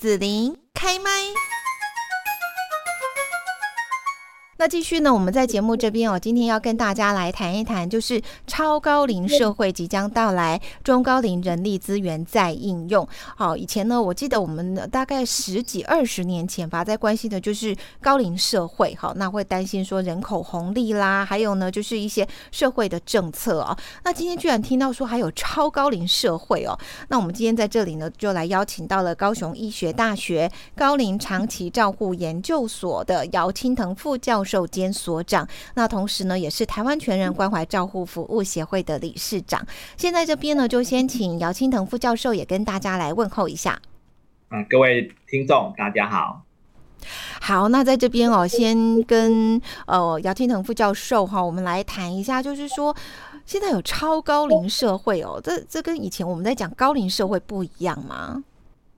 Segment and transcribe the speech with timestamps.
[0.00, 1.10] 子琳开麦。
[4.60, 5.10] 那继续呢？
[5.10, 13.08] 我们在节目这边哦，今天要跟大家来谈一谈，就是超高龄社会即将到来，中高龄人力资源在应用。
[13.34, 18.94] 好，以前呢，我记得我们大概十几二十年前吧，在关心的就是高龄社会。
[19.00, 23.74] 好，那会担心说人口红利啦，还有呢，就是一些社会的政策哦。
[24.04, 26.78] 那今天居然听到说还有超高龄社会哦。
[27.08, 34.49] 那我们今天在这里呢，就来邀请到了高雄医学大学高龄长期照护研究所的姚青腾副教授。
[34.50, 39.64] 授兼所长，那同时呢，也是台湾全人关怀照护服务协会的理事长。
[39.96, 43.80] 现在这边呢，就先请姚青腾副教授也跟大家来问候一下。
[44.50, 46.42] 嗯，各位听众，大家好。
[47.40, 52.94] 好，那在这边哦，先跟呃姚青腾副教授哈，我们来谈一下，就是说
[53.46, 58.42] 现在有超高龄社会哦，这这跟以前我们在讲高龄社会不一样吗？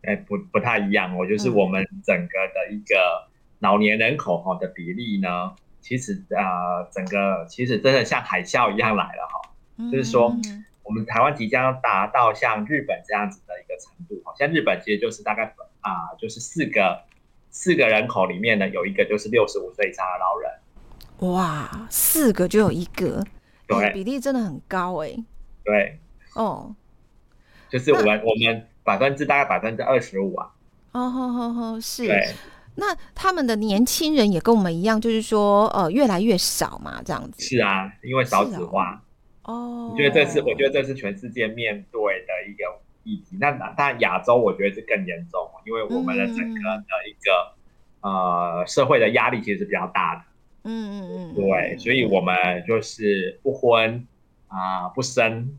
[0.04, 2.96] 哎，不不太一样哦，就是我们整个的一个。
[3.62, 10.36] 老年人口哈的比例呢，其实啊，整个其实真的像海啸一样来了哈，就是说
[10.82, 17.04] 我们台湾即将达到像日本这样子的一个程度好，像日本其实就是大概啊，就是四个
[17.50, 23.24] 四个人口里面呢有一个就是六十五岁以上的老人，哇，四个就有一个，
[23.68, 25.16] 对，比例真的很高哎，
[25.62, 26.00] 对，
[26.34, 26.74] 哦，
[27.70, 30.50] 就是我们我们百分之大概百分之二十五啊，
[30.90, 32.10] 哦吼吼吼，是。
[32.74, 37.42] 那他们的年轻人也跟我们一样，就是说，呃，越来越少嘛，这样子。
[37.42, 39.02] 是啊，因为少子化。
[39.42, 39.90] 哦。
[39.92, 42.64] 我觉得这是，我觉得这是全世界面对的一个
[43.04, 43.36] 议题。
[43.38, 47.52] 那当然，亚洲我觉得是更严重，因为我们的整个的一个
[48.00, 50.22] 呃社会的压力其实是比较大的。
[50.64, 51.34] 嗯嗯嗯。
[51.34, 52.34] 对，所以我们
[52.66, 54.06] 就是不婚
[54.48, 55.58] 啊不生，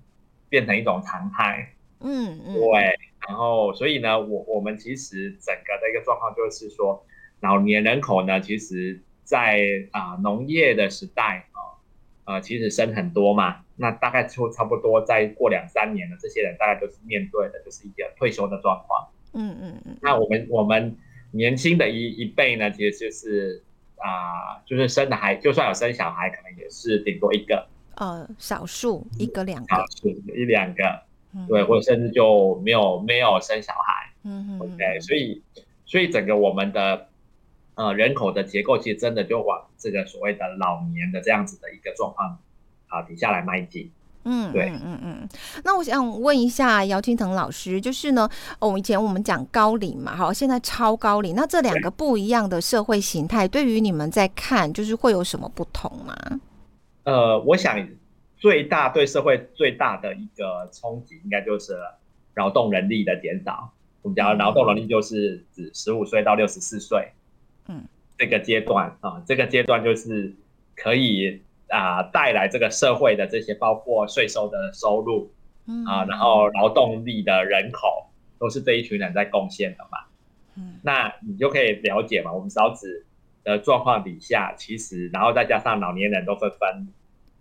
[0.49, 1.72] 变成一种常态。
[2.03, 2.53] 嗯嗯。
[2.53, 2.99] 对。
[3.25, 7.05] 然后，所以呢，我我们其实整个的一个状况就是说，
[7.39, 11.79] 老年人口呢，其实，在啊农业的时代啊，
[12.25, 19.07] 呃，其实生很多嘛，那大概就差不多再过两三年了，这些人大概都是面对的就是一个退休的状况。
[19.31, 19.97] 嗯嗯嗯。
[20.01, 20.97] 那我们我们
[21.31, 23.63] 年轻的一一辈呢，其实就是
[23.95, 27.65] 啊，就是生的孩，就算有生小孩，可能也是顶多一个。
[27.95, 29.73] 呃，少数一个两个。
[29.73, 30.83] 少数一两个。
[31.49, 35.41] 对，或者甚至就没有没有生小孩，嗯嗯，OK，所以
[35.85, 37.07] 所以整个我们的
[37.75, 42.37] 呃人口的结构其实真的就往这个所谓的老年的这样子的一个状况
[42.87, 43.89] 啊底下来迈进，
[44.25, 45.29] 嗯，对，嗯嗯嗯。
[45.63, 48.29] 那我想问一下姚青腾老师，就是呢，
[48.59, 56.15] 我们以前我们讲高龄嘛，好，现在超高龄，那这两个不一样的社会形态，对于你们在看，就是会有什么不同吗？
[57.05, 57.87] 呃，我想。
[58.43, 61.77] 最大对社会最大的一个冲击，应该就是
[62.35, 63.71] 劳动能力的减少。
[64.01, 67.13] 我们讲劳动能力就是指十五岁到六十四岁，
[67.69, 67.85] 嗯，
[68.17, 70.35] 这个阶段啊，这个阶段就是
[70.75, 75.31] 可以啊带来这个社会的这些包括税收的收入，
[75.65, 79.99] 嗯啊，然后劳动力的人口都是这一群人在贡献的嘛，
[80.57, 83.05] 嗯，那你就可以了解嘛，我们少子
[83.45, 86.89] 的状况底下，其实然后再加上老年人都纷纷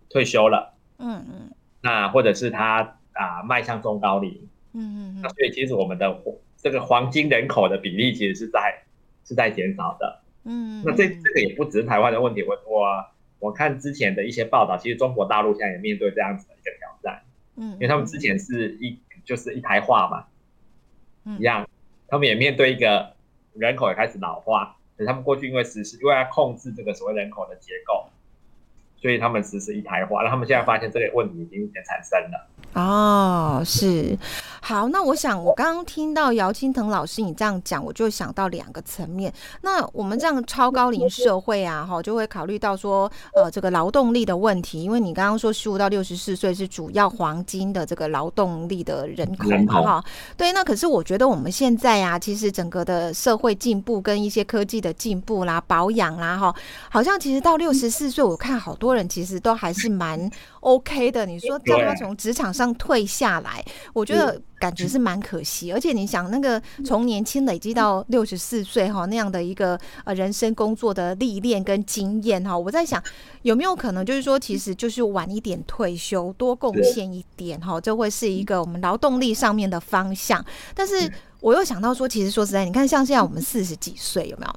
[0.08, 0.68] 退休了。
[0.98, 6.22] 嗯嗯，那或者是他啊迈向中高龄，嗯嗯嗯，所以其实我们的
[6.56, 8.82] 这个黄金人口的比例其实是在
[9.24, 13.04] 是在减少的，嗯，那这这个也不只是台湾的问题，我我
[13.40, 17.22] 我看之前的一些报道，其实中国大陆现在也面对这样子的一个挑战，
[17.56, 20.26] 嗯，因为他们之前是一就是一台化嘛，
[21.38, 21.68] 一样，
[22.06, 23.14] 他们也面对一个
[23.54, 28.08] 人口也开始老化，所以他们过去因为实施，因为要控制这个所谓人口的结构。
[29.02, 32.48] 所以他们实施一台化，那他们现在发现这个问题已经产生了。
[32.74, 34.16] 哦，是
[34.64, 39.32] 好，那我想我刚刚听到姚青腾老师你这样讲，我就想到两个层面。
[39.62, 50.04] 那我们这样超高龄社会啊，哈，就会考虑到说，呃，这个劳动力的问题，因为你刚刚说十五到六十四岁是主要黄金的这个劳动力的人口嘛，哈，
[50.36, 50.52] 对。
[50.52, 56.54] 那可是我觉得我们现在啊，其实整个的社会进步跟一些科技的进步啦、保养啦，哈，
[56.90, 61.26] 好像其实到六十四岁，我看好多人其实都还是蛮 OK 的。
[61.26, 62.72] 你说叫他从职场上。
[62.82, 65.72] 退下来，我觉得感觉是蛮可惜。
[65.72, 73.02] 而且你想，那个从年轻累积到六十四岁哈那样的一个呃人生工作的历练跟经验哈，我在想
[73.42, 80.44] 有没有可能就是说，其实就是晚一点退休，多贡献一点哈，这会是一个我们劳动力上面的方向。
[80.76, 81.10] 但是
[81.40, 84.54] 我又想到说，其实说实在，你看像现在我们四十几岁有没有？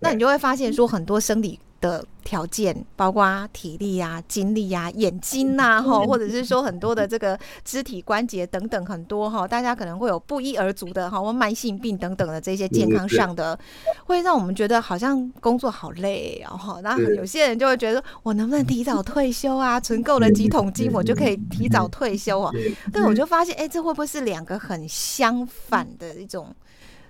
[0.00, 13.58] 那你就会发现说，很多生理的条件，包括体力啊、精力啊、眼睛呐，哈，或者是说很多的这个肢体关节等等很多哈，大家可能会有不一而足的哈，或慢性病等等的这些健康上的，
[14.04, 16.80] 会让我们觉得好像工作好累哦，哈。
[16.82, 19.78] 那有些人就会觉得，我能不能提早退休啊？
[19.80, 22.52] 存够了几桶金，我就可以提早退休啊？
[22.92, 26.54] 对，我就发现，哎，这会不会是两个很相反的一种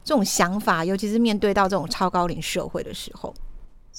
[0.05, 0.85] 这种想法？
[0.85, 3.35] 尤其是面对到这种超高龄社会的时候。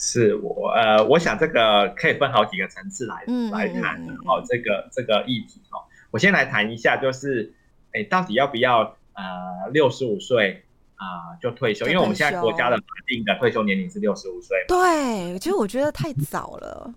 [0.02, 7.54] 是我呃，我想这个可以分好几个层次来来谈哦，这个这个议题哦，我先来谈一下，就是
[7.92, 10.64] 哎，到底要不要呃六十五岁
[10.96, 11.86] 啊就退休？
[11.88, 14.58] 因为我们现在国家的法定的退休年龄是六十五岁。
[14.70, 16.94] 对，其实我觉得太早了。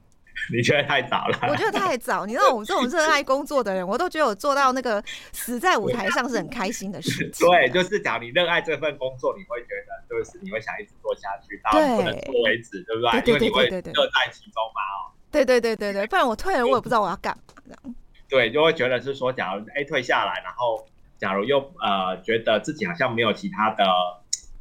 [0.51, 1.39] 你觉得太早了？
[1.49, 2.25] 我觉得太早。
[2.25, 5.03] 你知道我们这种热爱工作的人，我都觉得我做到那个
[5.33, 7.49] 死在舞台上是很开心的事情。
[7.49, 13.23] 对，就是假如你热爱这份工作，你会觉得就是你会想一直做下去，到不能做为止，对不对？
[13.27, 15.13] 因为你会乐在其中嘛，哦。
[15.31, 17.95] 对对对对对，不然我退了，我也不知道我要干嘛这样。
[18.29, 20.87] 对，就会觉得是说，假如哎退下来，然后
[21.19, 23.85] 假如又呃觉得自己好像没有其他的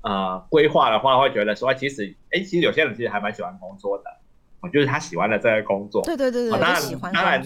[0.03, 4.03] 呃规划的话，会觉得说，其实哎，其实有些人其实还蛮喜欢工作的。
[4.61, 7.41] 我就是他喜欢的这个工作，对对对对，当然喜欢当然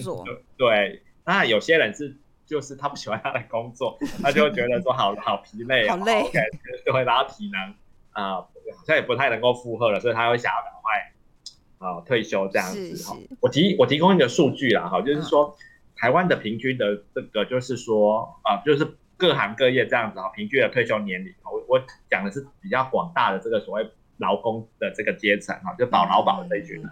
[0.58, 2.14] 对，当然有些人是
[2.44, 6.30] 就是他不喜欢他的工作，他就觉得说好好疲累，好累，
[6.84, 7.74] 就会然后体能
[8.12, 8.50] 啊好
[8.86, 13.16] 像也不太能够负荷了，所以他会想要赶快啊退休这样子哈。
[13.40, 15.56] 我提我提供一个数据啦哈，就是说
[15.96, 18.86] 台湾的平均的这个就是说啊，就是
[19.16, 23.90] 各行各业这样子啊，平均的退休年龄，我我讲的是比较广大的这个所谓。
[24.18, 26.90] 劳工的这个阶层哈，就保劳保的这一群人，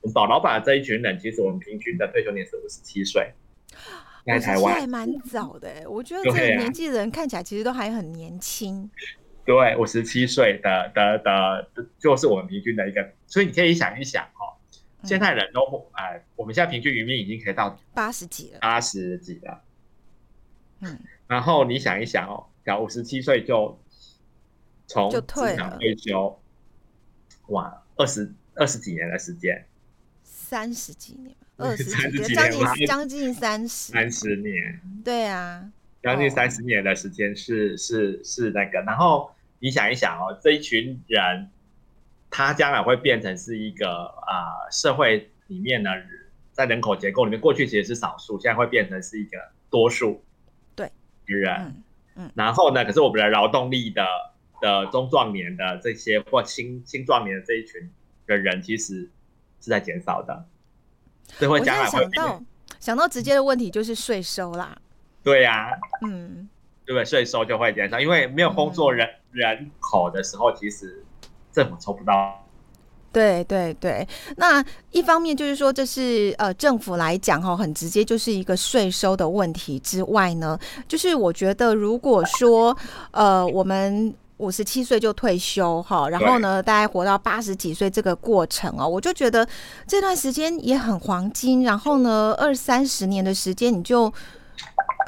[0.00, 3.32] 我们保劳保的这一群人，其实我们平均的退休年是五十七岁。
[4.26, 8.90] 在台湾还蛮早的，我觉得这个年纪的人看起来其实都还很年轻。
[9.44, 11.68] 对，五十七岁的的的，
[11.98, 14.56] 就是我们平均的一个，所以你可以想一想哈，
[15.02, 19.62] 现在人都哎，我们现在平均余命已经可以到八十几了，八十几了。
[20.80, 23.78] 嗯，然后你想一想哦，假五十七岁就
[24.86, 25.22] 从职
[25.54, 26.40] 场退休。
[27.48, 29.66] 哇，二十二十几年的时间，
[30.22, 35.70] 三十几年， 二十几年，将近将近三十，三十年，对啊，
[36.02, 41.50] 将近三十年的时间是是是那个，然后你想一想哦，这一群人，
[42.30, 45.90] 他将来会变成是一个啊社会里面呢，
[46.52, 49.36] 在人口结构里面，过去其实是少数，现在会变成是一个
[49.68, 50.24] 多数，
[50.74, 50.90] 对，
[51.26, 51.82] 人，
[52.14, 54.02] 嗯，然后呢，可是我们的劳动力的。
[54.60, 57.90] 的中壮年的这些或青青壮年的这一群
[58.26, 59.10] 的人，其实
[59.60, 60.46] 是在减少的。
[61.26, 62.42] 所以会将来会想到
[62.78, 64.76] 想到直接的问题就是税收啦。
[65.22, 65.70] 对呀，
[66.02, 66.48] 嗯，
[66.84, 67.04] 对不对？
[67.04, 71.02] 税收就会减少，因为没有工作人人口的时候，其实
[71.50, 72.46] 政府抽不到。
[73.10, 82.76] 对对对，那一方面就是说，这是呃政府来讲哈，很直接就是一个税收的问题之外呢，就是我觉得如果说
[83.12, 84.14] 呃我们。
[84.38, 89.46] 五十七岁就退休哈，然后呢，大概活到八十几岁这个过程哦，我就觉得
[89.86, 91.62] 这段时间也很黄金。
[91.62, 94.12] 然后呢，二三十年的时间，你就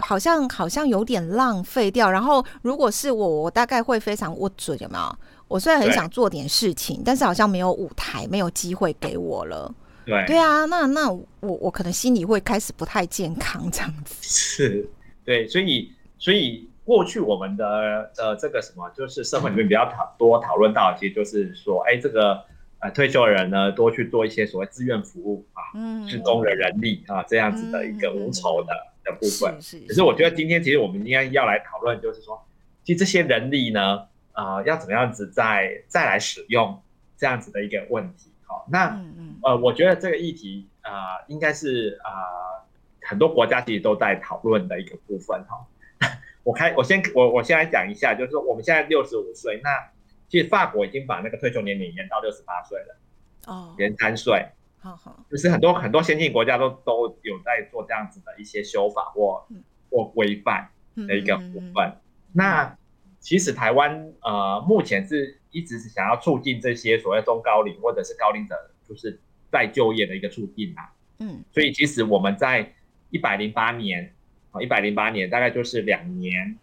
[0.01, 2.09] 好像好像有点浪费掉。
[2.09, 5.19] 然后，如果是我，我大概会非常我准，有没有？
[5.49, 9.75] 我虽然很想做点事情，但是好像没有舞台，没有机会给我了。
[10.05, 14.15] 对对啊，那那我我可能心里会开始不太健康这样子。
[14.21, 14.89] 是，
[15.25, 16.69] 对，所以所以。
[16.87, 22.45] 过去我们的呃这个什么，就是社会里面比较讨多讨论到，其实就是说，哎，这个
[22.79, 28.73] 呃退休的人呢，多去做一些所谓志愿服务啊，嗯，去供了人力啊，这样子的一个无酬的
[29.05, 29.61] 的部分。
[29.61, 29.87] 是是。
[29.89, 32.41] 可是我觉得今天其实我们应该要来讨论，就是说，
[32.85, 36.81] 其实这些人力呢，啊，要怎么样子再再来使用
[37.19, 38.31] 这样子的一个问题。
[38.47, 38.97] 好，那
[39.43, 42.63] 呃，我觉得这个议题啊，应该是啊，
[43.03, 45.67] 很多国家其实都在讨论的一个部分哈。
[46.47, 49.69] 我开，我先我我先来讲一下，就是说我们现在六十五岁，那
[50.29, 52.97] 其实法国已经把那个退休年龄延到六十八岁了，
[53.47, 54.47] 哦，延三岁，
[54.79, 59.45] 好好，就是很多很多先进国家都都有在做这样子的一些修法或
[59.91, 61.93] 或规范的一个部分。
[62.33, 62.79] 那
[63.19, 68.55] 其实台湾呃目前是一直是想要促进这些所谓中高龄或者是高龄者，
[68.89, 69.19] 就是
[69.51, 72.73] 再就业的一个促进啊，嗯，所以其实我们在
[73.11, 74.13] 一百零八年。
[74.61, 76.57] 一百零八年，大概就是两年，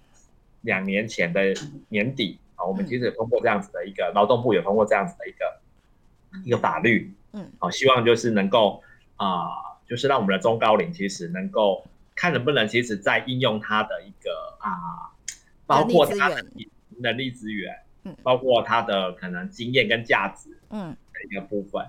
[0.62, 1.54] 两年前的
[1.90, 5.60] 年底啊，我们其实通过这样子的一个劳动部也通过这样子的一个
[6.46, 8.82] 一个法律，嗯，好，希望就是能够
[9.18, 11.86] 啊，就是让我们的中高龄其实能够
[12.16, 15.12] 看能不能，其实在应用它的一个啊，
[15.66, 16.46] 包括它的
[17.00, 21.86] 能力资源，嗯，包括它的可能经验跟价值，嗯，的一个部分，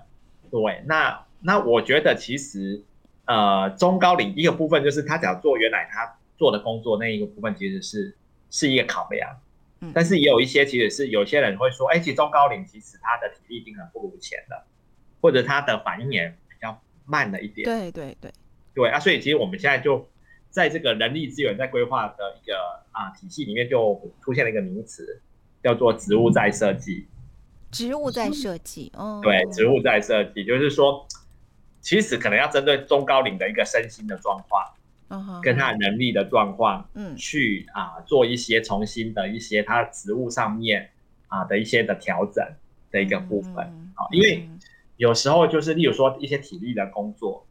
[0.51, 2.81] 对，那那我觉得其实
[3.25, 8.15] 呃中高龄一个部分就是他只要做原来他做的工作那一个部分其实是
[8.49, 9.37] 是一个考量，
[9.81, 14.65] 嗯但是也有一些其实是有些人会说，哎，其实中高龄其实他的体力已经很不如前了，
[15.21, 17.65] 或者他的反应也比较慢了一点。
[17.65, 18.31] 对对对，
[18.73, 20.07] 对啊，所以其实我们现在就
[20.49, 22.55] 在这个人力资源在规划的一个
[22.91, 25.21] 啊体系里面，就出现了一个名词，
[25.63, 27.07] 叫做植物再设计。
[27.71, 31.05] 植物在设计，哦，对，植物再设计，就是说，
[31.85, 40.89] 其实可能要针对中高龄的一个身心的状况，跟他的能力的状况，嗯去啊做一些重新的一些他职务上面
[41.27, 42.43] 啊的一些的调整
[42.89, 43.53] 的一个部分。
[43.57, 44.59] 嗯好，因为嗯
[44.97, 47.45] 有时候就是例如说一些体力的工作，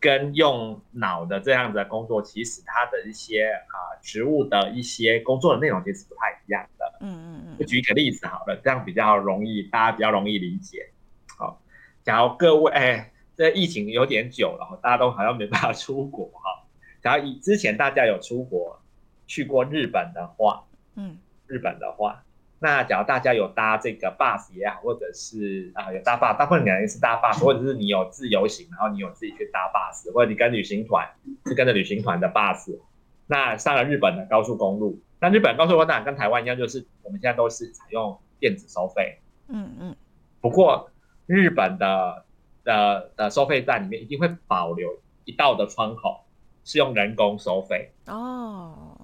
[0.00, 6.96] 跟用脑的这样子的工作，其实他的一些啊职务的一些工作的内容其实不太一样的。
[7.02, 10.88] 嗯嗯我举一个例子好了，这样比较容易，大家比较容易理解。
[11.36, 11.60] 好，
[12.02, 16.64] 假如各位哎，这疫情有点久了，大家都好像没办法出国哈。
[17.02, 18.80] 然后以之前大家有出国
[19.26, 20.64] 去过日本的话，
[20.96, 21.18] 嗯。
[21.48, 22.24] 日本的话，
[22.58, 31.08] 那假如大家有搭这个 bus 也好，或者是啊、有搭 bus，大部分人是搭 bus，或者是你有自由行，然后你有自己去搭 bus，或者你跟旅行团
[31.44, 32.80] 是跟着旅行团的 bus，
[33.28, 39.96] 那上了日本的高速公路，那日本高速公路当然跟台湾一样，就是我们现在都是采用电子收费，嗯嗯。
[40.40, 40.90] 不过
[41.26, 42.24] 日本的
[42.66, 46.20] 的的收费站里面一定会保留一道的窗口
[46.64, 47.92] 是用人工收费。
[48.06, 48.98] 哦，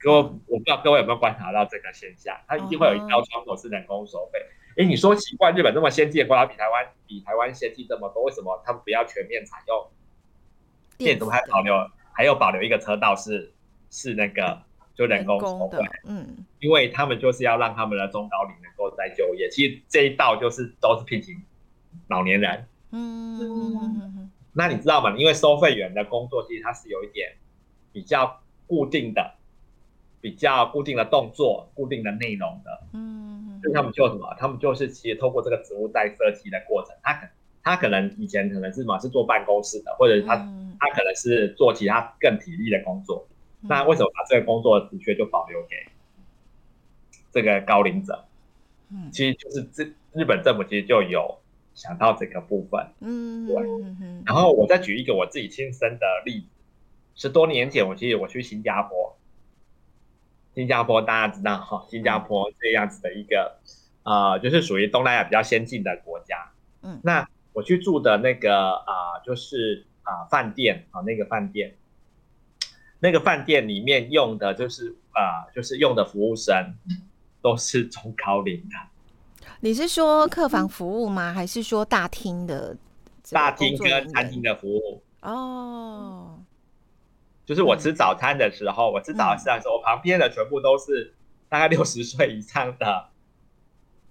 [0.00, 4.40] 各位，我不知道各位有没有观察到这个现象，它一定会有一条窗口是人工收费。
[4.78, 9.86] 诶，你说奇怪，日本这么先进的国家，比台湾比台湾先进这么多，为什么他们不要全面采用
[10.96, 11.26] 电子？
[11.26, 11.74] 子的还保留
[12.14, 13.52] 还有保留一个车道是
[13.90, 14.62] 是那个
[14.94, 19.50] 就人人工收费，，嗯因为他们就是要让他们的中高龄能够再就业。
[19.50, 21.42] 其实这一道就是都是聘请
[22.08, 22.66] 老年人。
[22.92, 25.16] 嗯那你知道吗？
[25.16, 27.32] 因为收费员的工作其实它是有一点
[27.92, 29.34] 比较固定的、
[30.20, 32.82] 比较固定的动作、固定的内容的。
[32.92, 34.34] 嗯所以他们就什么？
[34.38, 37.26] 他们就是其实透过这个职务再设计的过程，他可
[37.62, 43.26] 他可能以前可能是什么是坐办公室的，或者是他、嗯他可能是做其他更体力的工作。
[43.60, 45.76] 那为什么把这个工作的职缺就保留给
[47.30, 48.24] 这个高龄者？
[48.90, 51.38] 嗯其实就是这日本政府其实就有
[51.74, 52.86] 想到这个部分。
[53.00, 53.56] 嗯对。
[54.26, 56.46] 然后我再举一个我自己亲身的例子，
[57.14, 59.16] 十多年前我其实我去新加坡，
[60.54, 63.58] 新加坡大家知道哈，新加坡这样子的一个
[64.02, 66.52] 呃，就是属于东南亚比较先进的国家。
[66.82, 67.00] 嗯。
[67.02, 71.76] 那我去住的那个啊、就是啊、饭店啊、那个饭店，
[72.98, 76.74] 那个饭店里面用的就是啊、就是用的服务生
[77.42, 78.76] 都是中高龄的，
[79.64, 81.32] 你是说客房服务吗？
[81.32, 82.76] 还是说大厅的
[83.30, 85.00] 大厅跟餐厅的服务。
[85.20, 86.40] 哦，
[87.46, 91.14] 就是我吃早餐的时候，我吃早餐的时候，我旁边的全部都是
[91.48, 93.08] 大概六十岁以上的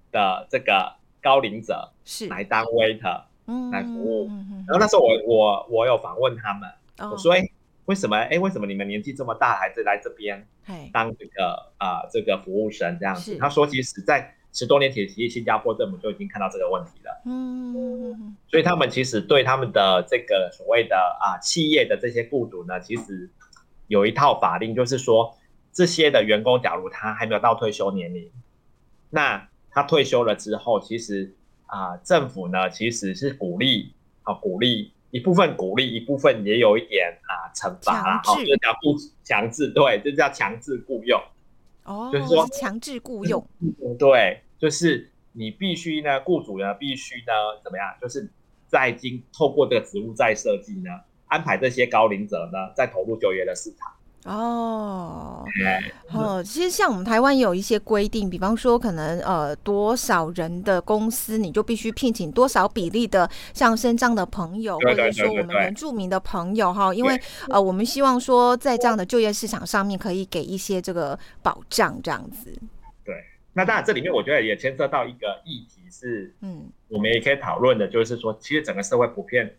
[0.10, 3.24] 的这个高龄者是来当 waiter。
[3.48, 7.43] 嗯来服务然后那时候我我我有访问他们，哦我说：“哎，
[7.86, 8.15] 为什么？
[8.15, 23.29] 哎，为什么你们年纪这么大还是来这边嘿当这个啊、这个服务生这样子是？”他说：“其实，在十多年前，其实新加坡政府就已经看到这个问题了。”嗯所以他们其实对他们的这个所谓的啊企业的这些雇主呢，其实
[23.88, 25.38] 有一套法令，就是说
[25.72, 28.29] 这些的员工，假如他还没有到退休年龄，
[29.10, 31.34] 那他退休了之后，其实
[31.67, 33.93] 啊政府呢其实是鼓励
[34.24, 41.22] 啊鼓励一部分鼓励，一部分也有一点啊惩罚啦，强制哦，就叫不强制，对，这叫强制雇佣。
[41.83, 47.33] 哦，就是说强制雇佣，嗯，对，就是你必须呢，雇主呢必须呢
[47.63, 47.88] 怎么样？
[48.01, 48.29] 就是
[48.67, 50.89] 在经透过这个职务再设计呢，
[51.27, 53.91] 安排这些高龄者呢再投入就业的市场。
[54.25, 55.46] 哦。
[55.66, 72.51] 哎，哦，其实像我们台湾也有一些规定，比方说可能呃多少人的公司你就必须聘请多少比例的像身障的朋友，或者说我们原住民的朋友哈，因为呃我们希望说在这样的就业市场上面可以给一些这个保障，这样子。
[73.04, 73.16] 对。
[73.54, 76.70] 那当然这里面我觉得也牵涉到一个议题是，嗯。
[76.88, 79.50] 我们也可以讨论的，就是说，其实整个社会普遍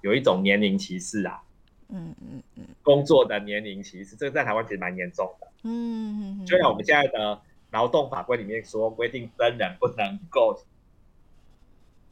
[0.00, 1.38] 有一种年龄歧视啊，
[1.88, 5.46] 嗯嗯嗯工作的年龄歧视，这个在台湾其实蛮严重的。
[5.62, 7.40] 嗯嗯，嗯，就像我们现在的
[7.70, 10.62] 劳动法规里面说规定真人不能够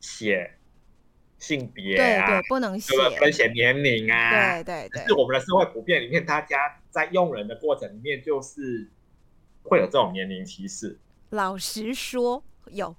[0.00, 0.52] 写
[1.38, 3.18] 性别啊，对对不能写，不对？
[3.18, 8.88] 分写年龄啊，对对对是我们的社会普遍里面，大家在用人的过程里面，就是
[9.62, 10.98] 会有这种年龄歧视。
[11.30, 12.94] 老实说，有，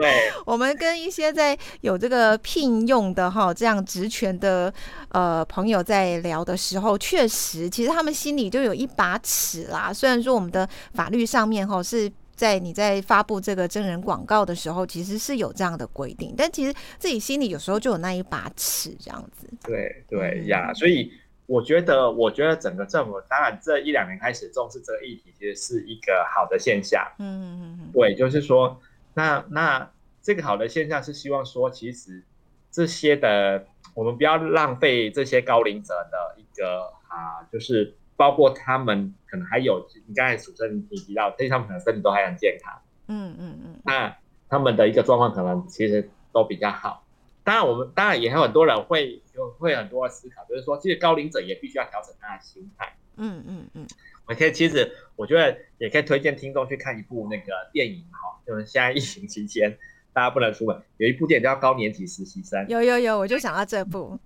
[0.00, 4.72] 对， 我们跟一些在有这个聘用的哈这样职权的
[5.10, 9.92] 呃朋友在聊的时候，确实，其实他们心里就有一把尺啦。
[9.92, 19.48] 虽然说我们的法律上面哈是在你在发布这个真人广告的时候，其实是有这样的规定，但其实自己心里有时候就有那一把尺这样子。
[19.62, 21.12] 对对呀，所以。
[21.46, 27.06] 我觉得，我觉得整个政府，当然这一两年开始重视这个议题，其实是一个好的现象。
[27.18, 28.80] 嗯嗯嗯对，就是说，
[29.14, 29.90] 那那
[30.22, 32.22] 这个好的现象是希望说，其实
[32.70, 42.72] 这些的，我们不要浪费这些高龄者的一个啊，就是包括他们可能还有，你刚才主持人你提到，对他们可能身体都还很健康。
[43.08, 43.80] 嗯嗯嗯。
[43.84, 44.16] 那
[44.48, 47.04] 他们的一个状况可能其实都比较好。
[47.42, 52.94] 当然，我们当然也有很多人会有会很多的思考，就是说，其实高龄者也必须要调整他的心态。
[53.16, 53.86] 嗯嗯嗯。
[54.26, 59.76] 我可以，其实我觉得也可以推荐听众去看一部那个电影哈，就是现在疫情期间
[60.12, 62.60] 大家不能出门，有一部电影叫《高年级实习生》。
[62.68, 64.18] 有有有，我就想到这部。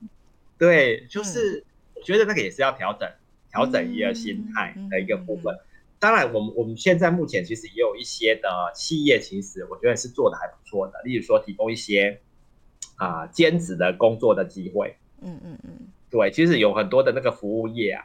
[0.58, 3.08] 对，就是我觉得那个也是要调整
[3.50, 5.56] 调整一个心态的一个部分。
[5.98, 12.20] 当然，我们我们现在目前其实也有一些的企业，其实我觉得是做的还不错的，例如说提供一些。
[12.96, 15.70] 啊，兼职的工作的机会，嗯嗯嗯，
[16.10, 18.04] 对，其实有很多的那个服务业啊，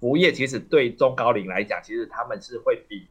[0.00, 3.06] 服务业其实对中高龄来讲，其实他们是会比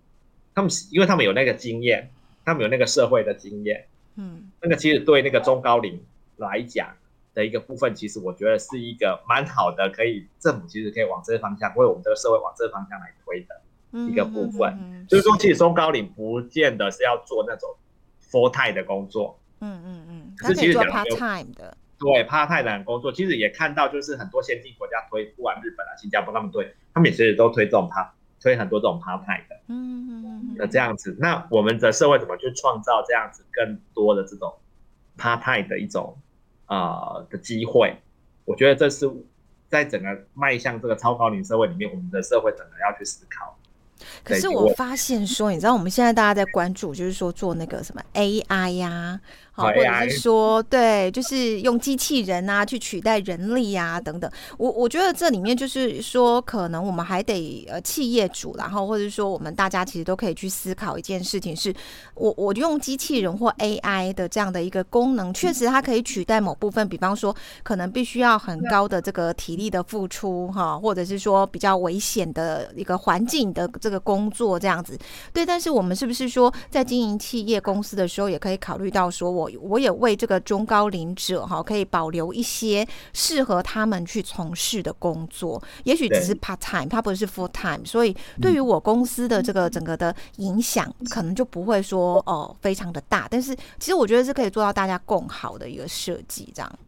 [0.54, 2.10] 他们，因为他们有那个经验，
[2.44, 3.86] 他们有那个社会的经验，
[4.16, 6.04] 嗯，那个其实对那个中高龄
[6.38, 6.88] 来讲
[7.34, 13.62] 的一个部分，其实我觉得是一个蛮好的，可以政府其实可以往这个方向，为我们这个社会往这个方向来推的
[14.10, 17.70] 一个部分，就是说，其实中高龄不见得是要做那种
[18.32, 19.38] full time 的工作。
[19.62, 20.05] 嗯嗯嗯，
[20.38, 28.10] 可是其实做 part time 的，对 part time 的工作，其实也看到就是很多先进国家推，不管日本啊、新加坡他们推，他们也其实都推这种 part，
[28.42, 31.16] 推很多这种 part time 的，嗯嗯嗯的这样子。
[31.20, 34.54] 那我们的社会怎么去创造这样子更多的这种
[35.18, 36.18] part time 的一种
[36.66, 37.96] 啊的机会？
[38.44, 39.10] 我觉得这是
[39.68, 43.58] 在整个迈向这个超高龄社会里面，我们的社会整个要去思考。
[44.24, 49.20] 可是我发现说，你知道我们现在大家在关注，就是说做那个什么 AI 呀。
[49.58, 54.30] 好，或者是说，对，就是用机器人啊去取代人力啊，等等。
[54.58, 61.74] 我我觉得这里面就是说，可能我们还得呃，企业主，然后或者说我们大家其实都可以去思考一件事情：是
[62.16, 75.00] 我我用机器人或 AI 的这样的一个功能，确实它可以取代某部分，比方说可能必须要很高的这个体力的付出哈，或者是说比较危险的一个环境的这个工作这样子。
[75.32, 79.45] 对，但是我们是不是说在经营企业公司的时候，也可以考虑到说我。
[79.62, 93.28] 我也为这个中高龄者哈，可以保留一些适合他们去从事的工作，也许只是 part time，它不是 full time，所以对于我公司的这个整个的影响，可能就不会说哦非常的大。
[93.30, 96.80] 但是其实我觉得是可以做到大家共好的一个设计，这样。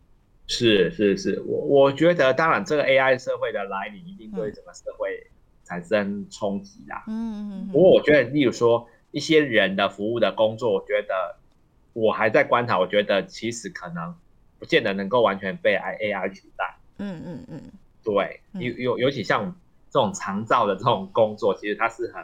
[0.47, 5.27] 是是是，我我觉得当然这个 AI 社会的来临，一定对整个社会
[5.63, 7.03] 产生冲击啦。
[7.07, 7.69] 嗯嗯。
[7.71, 11.35] 不过我觉得，例如说一些人的服务的工作，我觉得。
[11.99, 14.13] 我还在观察，我觉得其实可能
[14.59, 16.77] 不见得能够完全被 I A I 取代。
[16.99, 17.61] 嗯嗯嗯，
[18.03, 19.55] 对，尤尤尤其像
[19.89, 22.23] 这种长照的这种工作，其实它是很，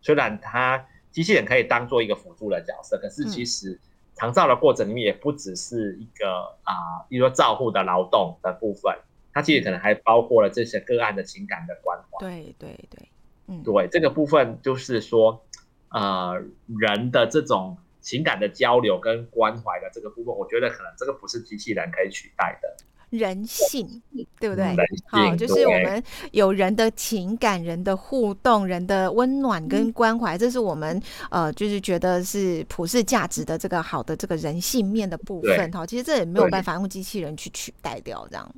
[0.00, 3.78] 虽然它机器人可以当做一个辅助的角色，可是其实
[4.16, 8.92] 长照的过程里面也不只是一个啊，比如说照护的劳动的部分，
[9.32, 12.26] 它其实可能还包括了这些个案的情感的关怀。
[12.26, 13.08] 对对对，
[13.46, 15.46] 嗯，对，这个部分就是说，
[15.90, 17.78] 呃，人的这种。
[18.08, 22.84] 情感的交流跟关怀的这个部分，我觉得可能这个不是机器人可以取代的。
[23.10, 24.02] 人性，
[24.40, 24.64] 对不对？
[25.10, 30.98] 好，就是我们有人的情感、人的互动、人的温暖跟关怀，这是我们
[31.30, 35.70] 呃，就是觉得是普世价值的这个好的这个人性面的部分。
[35.70, 38.54] 哈，其实这也没有办法用机器人去取代掉，这样。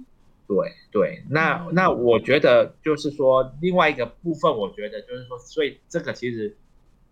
[0.46, 0.56] 对
[0.92, 6.56] 对，那那我觉得就是说另外一个部分，我觉得就是说，所以这个其实。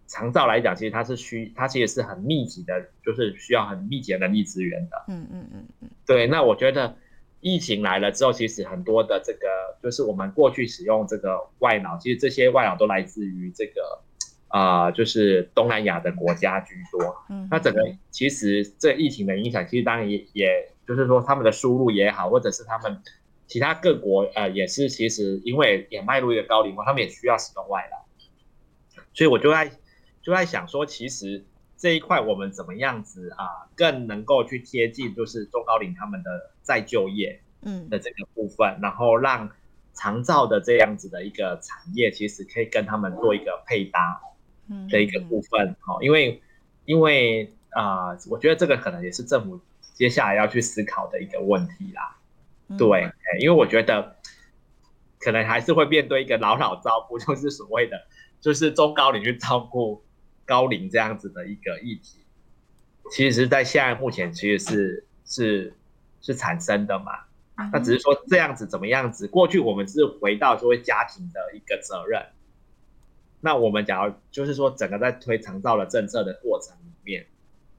[0.08, 5.04] 长照来讲，其实它是需，它其实是很密集的，就是需要很密集的人力资源的。
[5.06, 5.90] 嗯嗯嗯嗯。
[6.06, 6.96] 对，那我觉得
[7.40, 9.46] 疫情来了之后，其实很多的这个，
[9.82, 14.00] 就是我们过去使用这个外脑，其实这些外脑都来自于这个
[14.48, 17.14] 啊，就是东南亚的国家居多。
[17.28, 17.46] 嗯。
[17.50, 23.02] 那整个其实这疫情的影响，其实当然也也就是说，他们的输入也好，或者是他们
[23.46, 29.70] 其他各国呃，也是其实因为也迈入一个高龄化，他们也需要使用外脑，所以我就在。
[30.28, 31.42] 就在想说，其实
[31.78, 39.50] 这一块我们怎么样子啊，更能够去贴近，就是中高龄他们的再就业，嗯的这个部分，然后让
[39.94, 44.20] 长照的这样子的一个产业，其实可以跟他们做一个配搭，
[44.68, 45.74] 嗯的一个部分。
[45.80, 46.42] 好，因为
[46.84, 49.58] 因为啊、呃我觉得这个可能也是政府
[49.94, 52.18] 接下来要去思考的一个问题啦。
[52.68, 54.14] 嗯对，哎因为我觉得
[55.20, 57.98] 可能还是会面对一个老老照顾，就是所谓的
[58.42, 60.04] 就是中高龄去照顾
[60.48, 62.18] 高龄这样子的一个议题。
[63.10, 65.74] 其实，在现在目前其实是是
[66.20, 67.12] 是产生的嘛，
[67.56, 69.28] 嗯那只是说这样子怎么样子？
[69.28, 72.22] 过去我们是回到作为家庭的一个责任，
[73.40, 77.26] 那我们假如就是说整个在推长照的政策的过程里面，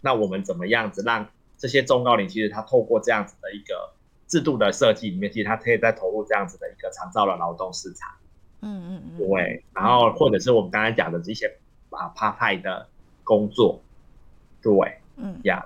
[0.02, 1.28] 那我们怎么样子让
[1.58, 3.94] 这些中高龄其实他透过这样子的一个
[4.28, 8.10] 制度的设计里面，其实他可以再投入这样子的一个长照的劳动市场，
[8.62, 11.59] 嗯嗯嗯，对，然后或者是我们刚才讲的这些
[11.90, 12.88] 啊趴派的
[13.24, 13.82] 工作，
[14.62, 14.72] 对
[15.18, 15.40] 嗯。
[15.44, 15.64] 呀，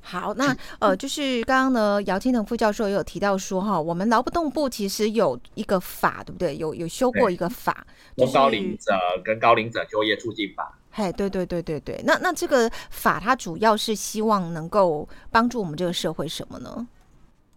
[0.00, 6.56] 好，那呃，就是刚刚呢，姚青腾副教授也有提到说哈，我们劳动部其实有一个法，对不对？
[6.56, 8.92] 有有修过一个法，就是中高龄者
[9.24, 10.76] 跟高龄者就业促进法。
[10.90, 12.02] 嘿，对对对对对。
[12.04, 16.88] 那那这个法它主要是希望能够帮助我们这个社会什么呢？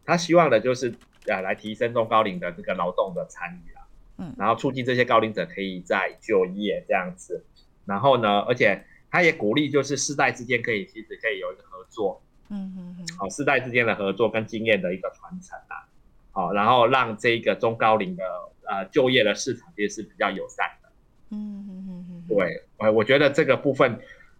[0.06, 0.94] 他希望的就是
[1.28, 3.73] 呃来提升中高龄的这个劳动的参与啊，
[4.18, 4.34] 嗯。
[4.38, 7.44] 然后促进这些高龄者可以在就业这样子，
[7.86, 13.08] 然后呢，而且他也鼓励就是世代之间可以其实可以有一个合作，嗯嗯嗯。
[13.18, 15.86] 好、世代之间的合作跟经验的一个传承啊，
[16.32, 18.24] 好、然后让这个中高龄的
[18.68, 20.90] 呃就业的市场其实是比较友善的，
[21.30, 24.00] 嗯嗯嗯嗯，对，我我觉得这个部分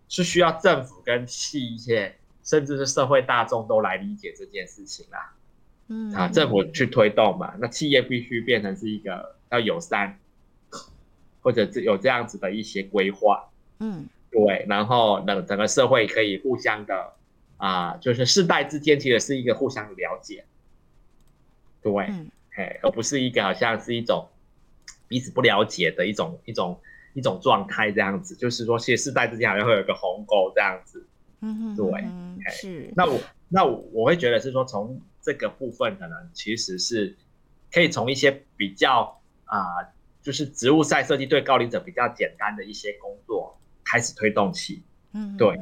[0.10, 5.34] 是需要政府跟企业甚至是社会大众都来理解这件事情啦。
[5.88, 10.20] 嗯啊，政府去推动嘛，那企业必须变成是一个要友善，
[11.42, 14.06] 或者是有这样子的一些规划，嗯。
[14.32, 17.14] 对，然后等整个社会可以互相的
[17.58, 20.44] 啊、就是世代之间其实是一个互相了解，
[21.84, 24.28] 对，嗯哎，而不是一个好像是一种
[25.08, 26.82] 彼此不了解的一种一种
[27.14, 31.06] 一种状态这样子，就是说，其实世代之间好像会有一个鸿沟这样子，
[31.42, 32.06] 嗯，对
[32.50, 32.92] 是。
[32.96, 37.16] 那我那我我会觉得是说，从这个部分可能其实是
[37.72, 39.60] 可以从一些比较啊、
[40.22, 44.84] 就是植物赛设计对高龄者比较简单的一些工作开始推动起。
[45.14, 45.60] 嗯，对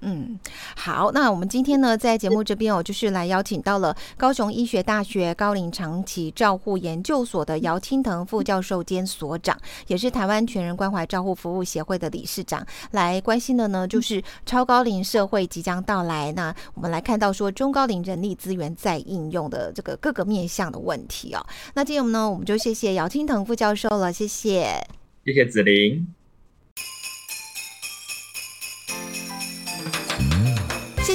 [0.00, 0.38] 嗯。
[0.76, 16.30] 好，那我们今天呢，在节目这边哦，就是来邀请到了高雄医学大学高龄长期照护研究所的姚青藤副教授兼所长，也是台湾全人关怀照护服务协会的理事长，来关心的呢，就是超高龄社会即将到来。
[16.32, 21.44] 那我们来看到说中高龄人力资源在应用的这个各个面向的问题哦。
[21.74, 24.86] 那今天我们呢，我们就谢谢姚青藤副教授了，谢谢。
[25.24, 26.17] 谢谢子玲。